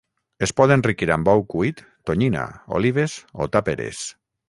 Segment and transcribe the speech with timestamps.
[0.45, 2.49] Es pot enriquir amb ou cuit, tonyina,
[2.81, 4.07] olives o tàperes.